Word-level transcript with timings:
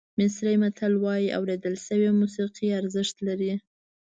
مصري 0.19 0.53
متل 0.61 0.93
وایي 1.03 1.27
اورېدل 1.37 1.75
شوې 1.85 2.09
موسیقي 2.19 2.67
ارزښت 2.79 3.15
لري. 3.27 3.53